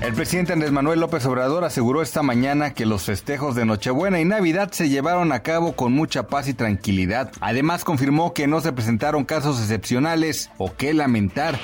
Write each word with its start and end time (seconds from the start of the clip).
El 0.00 0.14
presidente 0.14 0.54
Andrés 0.54 0.72
Manuel 0.72 0.98
López 0.98 1.26
Obrador 1.26 1.62
aseguró 1.62 2.00
esta 2.00 2.22
mañana 2.22 2.72
que 2.72 2.86
los 2.86 3.02
festejos 3.02 3.54
de 3.54 3.66
Nochebuena 3.66 4.18
y 4.18 4.24
Navidad 4.24 4.72
se 4.72 4.88
llevaron 4.88 5.30
a 5.30 5.40
cabo 5.42 5.76
con 5.76 5.92
mucha 5.92 6.26
paz 6.26 6.48
y 6.48 6.54
tranquilidad. 6.54 7.30
Además 7.40 7.84
confirmó 7.84 8.32
que 8.32 8.46
no 8.46 8.62
se 8.62 8.72
presentaron 8.72 9.26
casos 9.26 9.60
excepcionales 9.60 10.50
o 10.56 10.74
que 10.74 10.94
lamentar. 10.94 11.60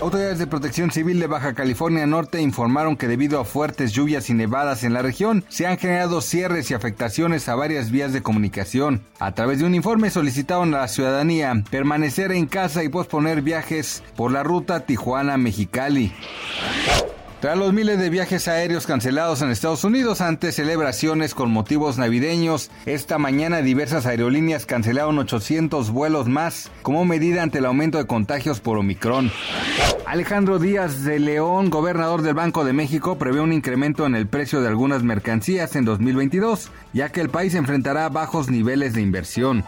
Autoridades 0.00 0.38
de 0.38 0.46
Protección 0.46 0.92
Civil 0.92 1.18
de 1.18 1.26
Baja 1.26 1.54
California 1.54 2.06
Norte 2.06 2.40
informaron 2.40 2.96
que 2.96 3.08
debido 3.08 3.40
a 3.40 3.44
fuertes 3.44 3.92
lluvias 3.92 4.30
y 4.30 4.34
nevadas 4.34 4.84
en 4.84 4.92
la 4.92 5.02
región, 5.02 5.44
se 5.48 5.66
han 5.66 5.76
generado 5.76 6.20
cierres 6.20 6.70
y 6.70 6.74
afectaciones 6.74 7.48
a 7.48 7.56
varias 7.56 7.90
vías 7.90 8.12
de 8.12 8.22
comunicación. 8.22 9.02
A 9.18 9.32
través 9.32 9.58
de 9.58 9.66
un 9.66 9.74
informe 9.74 10.10
solicitaron 10.10 10.72
a 10.72 10.78
la 10.78 10.88
ciudadanía 10.88 11.64
permanecer 11.68 12.30
en 12.30 12.46
casa 12.46 12.84
y 12.84 12.88
posponer 12.88 13.42
viajes 13.42 14.04
por 14.14 14.30
la 14.30 14.44
ruta 14.44 14.86
Tijuana-Mexicali. 14.86 16.12
Tras 17.40 17.58
los 17.58 17.74
miles 17.74 17.98
de 17.98 18.08
viajes 18.08 18.48
aéreos 18.48 18.86
cancelados 18.86 19.42
en 19.42 19.50
Estados 19.50 19.84
Unidos 19.84 20.22
ante 20.22 20.52
celebraciones 20.52 21.34
con 21.34 21.50
motivos 21.50 21.98
navideños, 21.98 22.70
esta 22.86 23.18
mañana 23.18 23.60
diversas 23.60 24.06
aerolíneas 24.06 24.64
cancelaron 24.64 25.18
800 25.18 25.90
vuelos 25.90 26.28
más 26.28 26.70
como 26.80 27.04
medida 27.04 27.42
ante 27.42 27.58
el 27.58 27.66
aumento 27.66 27.98
de 27.98 28.06
contagios 28.06 28.60
por 28.60 28.78
Omicron. 28.78 29.30
Alejandro 30.06 30.58
Díaz 30.58 31.04
de 31.04 31.18
León, 31.18 31.68
gobernador 31.68 32.22
del 32.22 32.34
Banco 32.34 32.64
de 32.64 32.72
México, 32.72 33.18
prevé 33.18 33.40
un 33.40 33.52
incremento 33.52 34.06
en 34.06 34.14
el 34.14 34.26
precio 34.26 34.62
de 34.62 34.68
algunas 34.68 35.02
mercancías 35.02 35.76
en 35.76 35.84
2022, 35.84 36.70
ya 36.94 37.10
que 37.10 37.20
el 37.20 37.28
país 37.28 37.54
enfrentará 37.54 38.08
bajos 38.08 38.48
niveles 38.48 38.94
de 38.94 39.02
inversión. 39.02 39.62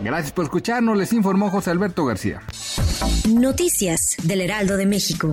Gracias 0.00 0.32
por 0.32 0.44
escucharnos, 0.44 0.96
les 0.98 1.12
informó 1.14 1.50
José 1.50 1.70
Alberto 1.70 2.04
García. 2.04 2.42
Noticias 3.28 4.16
del 4.22 4.42
Heraldo 4.42 4.76
de 4.76 4.86
México. 4.86 5.32